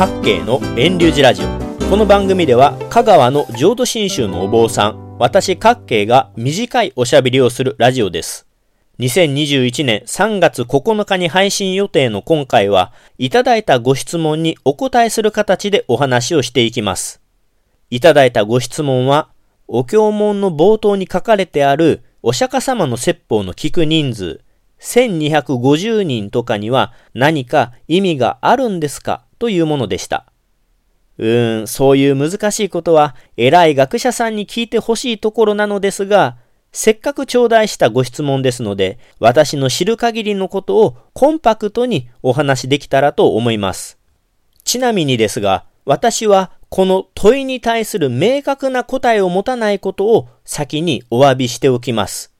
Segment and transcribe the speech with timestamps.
[0.00, 1.46] 各系の遠流寺ラジオ。
[1.90, 8.46] この番組では香川の浄土真宗のお坊さん私各系が短いおしゃべりをするラジオです。
[8.98, 17.20] 2021年3月9日に配信予定の今回は、いただいたご質問にお答えする形でお話をしていきます。
[17.90, 19.28] いただいたご質問は、
[19.68, 24.40] お経文の冒頭に書かれてあるお釈迦様の説法の聞く人数、
[24.80, 29.24] 1250人とかには何か意味があるんですか？
[29.40, 30.26] というものでした。
[31.18, 36.36] うーん、そういう難しいことは偉い学者さんに聞いてほしいところなのですが、
[36.72, 43.98] せっかく頂戴したご質問ですので、私の知る限りのことをコンパクトにお話しできたらと思います。
[44.62, 52.32] ちなみにですが、私はこの問いに対する明確な答えを持たないことを先にお詫びしておきます。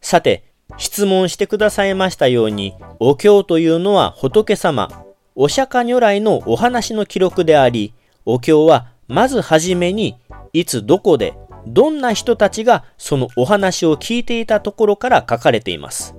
[0.00, 5.04] さて、質問してくださいましたように、お経というのは仏様、
[5.42, 7.94] お釈迦如来のお話の記録であり、
[8.26, 10.18] お経はまずはじめに、
[10.52, 11.32] いつどこで
[11.66, 16.14] どんな人たちがそのお話を聞いていたところから書かれています。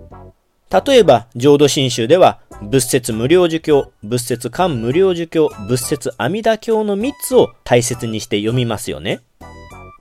[0.71, 9.21] 例えば、浄土真宗では、仏説無料儒教、仏説漢無料儒教、仏説阿弥陀経の3つを大切にして読みますよね。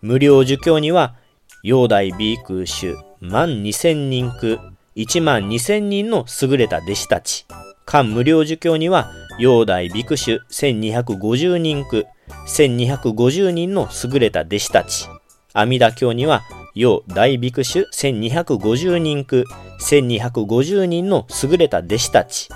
[0.01, 1.15] 無料儒教には、
[1.63, 4.59] 陽大美空種、万二千人区、
[4.95, 7.45] 一万二千人の優れた弟子たち。
[7.91, 9.11] 漢無料儒教には、
[9.41, 12.07] 陽大美空種千二百五十人区、
[12.47, 15.09] 千二百五十人の優れた弟子たち。
[15.55, 16.43] 阿弥陀経には、
[16.77, 19.45] 陽大ビクシュ1250人区、
[19.81, 22.49] 1250人の優れた弟子たち。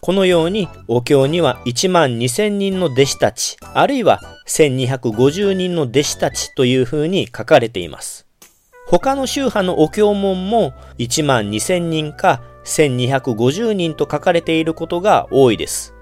[0.00, 8.26] このように、お経には1万2000人の弟子たち、あるいは1250人の弟子たちというふうに書かれています。
[8.88, 15.94] 他の宗派のお経文も1万2000人か1250人と書かれていることが多いです。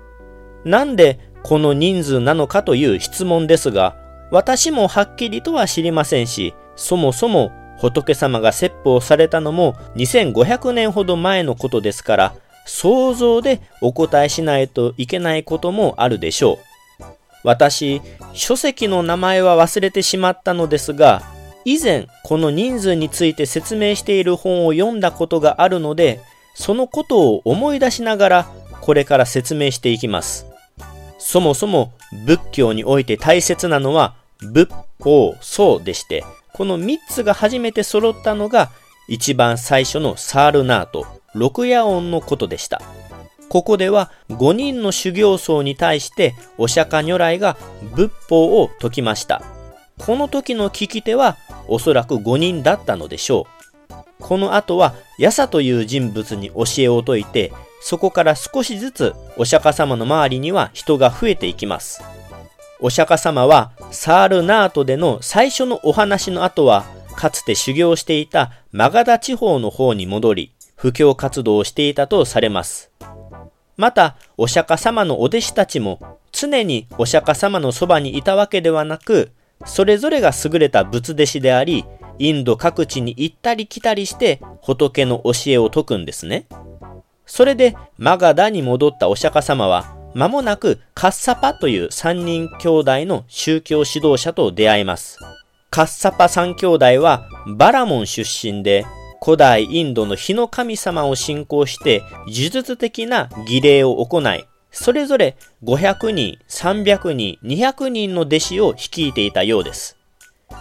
[0.65, 3.97] なんでこの人数なのかという質問ですが、
[4.31, 12.35] 私もはっきりとは知りませんし、そもそも仏様が説法されたのも2500年ほど前のことですから、
[12.67, 17.05] 想像でお答えしないといけないこともあるでしょう。
[17.43, 18.03] 私、
[18.35, 21.23] 書籍の名前は忘れてしまったのですが、
[21.65, 26.21] 以前この人数について説明している本を読んだことがあるので、
[26.55, 28.47] そのことを思い出しながら
[28.81, 30.47] これから説明していきます。
[31.19, 31.93] そもそも
[32.27, 38.71] 仏教において大切なのは仏法僧でして、この3つが初めて揃ったのが
[39.09, 42.81] 一番最初のサールナート、六夜音のことでした。
[43.49, 47.57] ここでは5人の修行僧に対してお釈迦如来が
[47.95, 49.43] 仏法を説きました。
[49.99, 51.37] この時の聞き手は
[51.67, 53.60] おそらく5人だったのでしょう。
[54.31, 62.01] この後はヤサという人物に教えを説いて、そこから少しずつお釈迦様の周りには人が増えていきます。
[62.79, 66.85] お釈迦様はサールナートでの最初のお話の後は、
[67.17, 72.93] かつて修行していたマガダ地方の方に戻り、布教活動をしていたとされます。
[73.77, 75.99] また、お釈迦様のお弟子たちも
[76.31, 79.33] 常にお釈迦様のそばにいたわけではなく、
[79.65, 81.85] それぞれが優れた仏弟子であり、
[82.21, 86.47] インド各地に行ったり来たりして仏の教えを説くんですね。
[87.25, 95.19] それでマガダに戻ったお釈迦様は間もなくカッサパという三人兄弟の宗教指導者と出会います。
[95.71, 97.27] カッサパ三兄弟は
[97.57, 98.85] バラモン出身で
[99.25, 110.00] 古代インドの火の神様を信仰して呪術的な儀礼を行い、それぞれ500人、300人、200人の弟子を率いていたようです。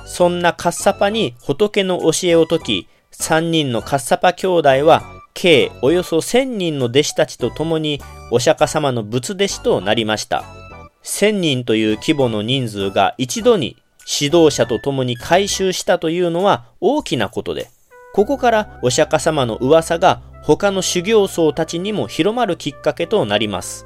[0.05, 8.01] そんなカッサパに仏の教えを説き、3人のカッサパ兄弟は計およそ1000人の弟子たちと共に
[8.31, 10.43] お釈迦様の仏弟子となりました。
[11.03, 13.77] 1000人という規模の人数が一度に
[14.21, 17.69] 指導者と共に改修したというのは大きなことで、
[18.13, 23.85] ここからお釈迦様の噂が他の修行僧たちにも広まるきっかけとなります。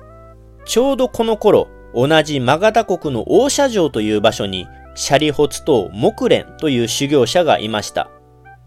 [0.65, 8.09] ちょうどこの頃、同じマガダ国の大社城という場所に、シャリホツと木蓮という修行者がいました。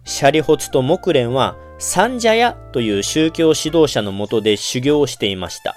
[0.04, 5.76] シャリホツと木蓮はサンジャヤという宗教指導者のもとで修行をしていました。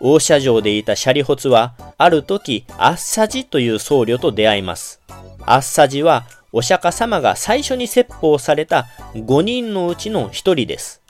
[0.00, 5.00] 大社城でいたシャリホツは、ある時、アッサジという僧侶と出会います。
[5.40, 11.02] アッサジは、お釈迦様が最初に説法された5人のうちの1人です。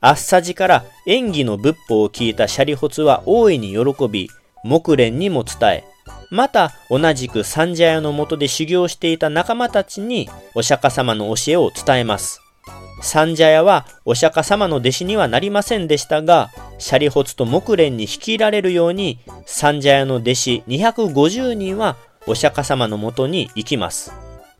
[0.00, 4.28] アッサジから演技の仏法を聞いたシャリホツは大いに喜び、
[4.64, 5.84] 木蓮にも伝え、
[6.30, 12.40] また同じくサンジャヤのもとで修行していた仲間たちにお釈迦様の教えを伝えます。
[13.02, 21.96] 三者屋はお釈迦様の弟子にはなりませんでしたが、シャリホツと木蓮に率いられるように、三者屋の弟子250人は
[22.26, 24.12] お釈迦様のもとに行きます。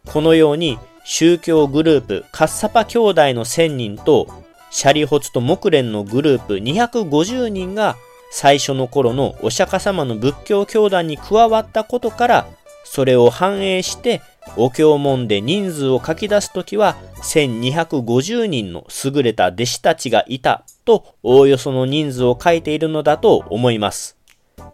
[0.07, 4.29] このように宗教グループカッサパ兄弟の1000人と
[4.71, 7.97] シャリホツと木蓮のグループ250人が
[8.31, 12.47] 最初の頃のお釈迦様の仏教教団に加わったことから
[12.85, 14.21] それを反映して
[14.57, 24.17] お経門で人数を書き出すときは1250人の優れた弟子たちがいたとおおよその人数を書いているのだと思います。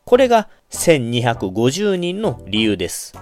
[0.05, 3.14] これが1250人の理由です。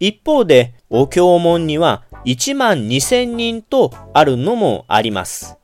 [0.00, 5.58] 一方で、お経門には1万2000人とあるのもあります。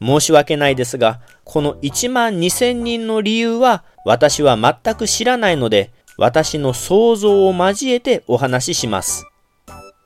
[0.00, 9.26] 申し訳ないですが、この1万2000人の理由は私は全く知らないので、私の想像を交えてお話しします。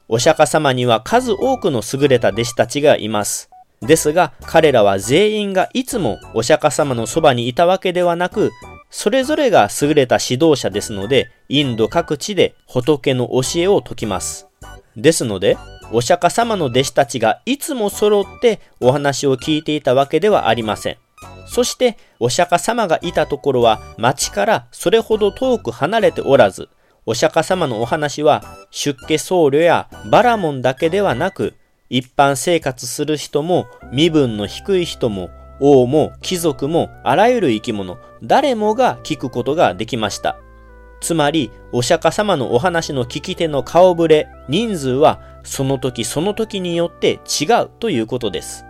[0.08, 3.48] お釈迦様には数多くの優れた弟子たちがいます。
[3.80, 8.50] ですが、彼らは全員がいつもお釈迦様のそばにいたわけではなく、
[8.90, 14.48] それぞれが優れた指導者ですので、インド各地で仏の教えを説きます。
[14.96, 15.56] ですので、
[15.92, 20.96] お釈迦様の弟子たちがいつも揃ってお話を聞いていたわけではありません。
[21.46, 26.68] そして、お釈迦様がいたところは町からそれほど遠く離れておらず、
[27.06, 31.54] お釈迦様のお話は出家僧侶やバラモンだけではなく、
[31.88, 35.28] 一般生活する人も身分の低い人も
[35.60, 40.38] 王も貴族もあらゆる生き物、誰もが聞くことができました。
[41.00, 48.64] つまり、お釈迦様のお話の聞き手の顔ぶれ、人数はその時その時によって違うということです。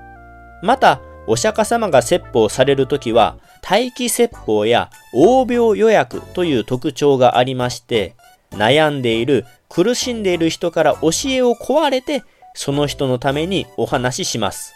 [0.62, 3.36] また、お釈迦様が説法される時は、
[3.68, 8.14] 待機説法や応病予約という特徴がありまして、
[8.52, 12.22] 悩んでいる、苦しんでいる人から教えを壊れて、
[12.54, 14.74] その人のためにお話しします。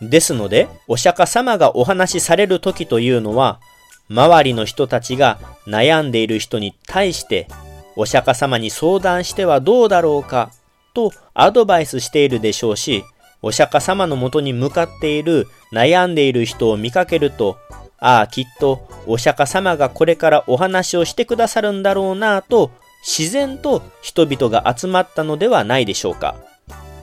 [0.00, 3.60] ですので、お釈迦様がお話しされる時というのは、
[4.10, 7.48] 周りの人たちが悩んでいる人に対して、
[7.96, 10.50] お釈迦様に相談してはどうだろうか、
[10.94, 13.04] とアドバイスしているでしょうし、
[13.42, 17.58] お釈迦様のもとに向かっている悩んでいる人を見かけると、
[17.98, 22.70] ああ、きっとお釈迦様がこれからお話をしてくださるんだろうなと、
[23.06, 26.36] 自然と人々が集まったのではないでしょうか。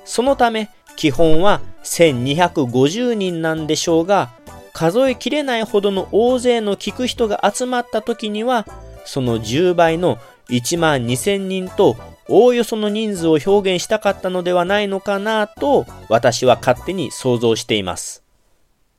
[0.04, 4.31] そのため、基本は1250人なんでしょうが、
[4.75, 8.68] 数えきれないほどの大勢の聞く人が集まった時には、
[9.06, 10.18] その10倍の
[10.50, 11.95] 1万2000人と
[12.27, 18.22] おおよその人数を表現したかったのではないのかなと私は勝手に想像しています。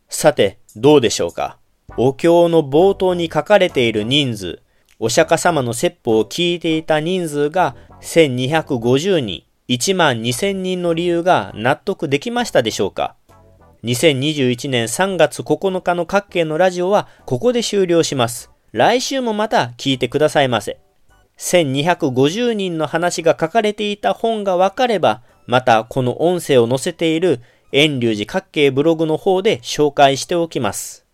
[0.09, 1.59] さて、どうでしょうか？
[1.99, 4.63] お経の冒頭に書かれている人数、
[4.99, 13.15] お釈迦様の説法を聞いていた人数が1250人、1万2000人の理由が納得できましたでしょうか？
[13.87, 18.51] 2021年3月9日の各県のラジオはここで終了します。
[18.73, 20.81] 来週もまた聞いてくださいませ。
[21.39, 27.41] 1250人の話が書かれていた本がわかれば、またこの音声を載せている
[27.71, 31.06] 遠隆寺各系ブログの方で紹介しておきます。